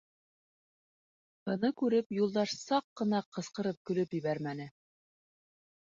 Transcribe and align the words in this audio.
Быны 1.51 1.71
күреп 1.83 2.17
Юлдаш 2.21 2.57
саҡ 2.63 2.89
ҡына 3.03 3.23
ҡысҡырып 3.39 3.81
көлөп 3.91 4.21
ебәрмәне. 4.23 4.71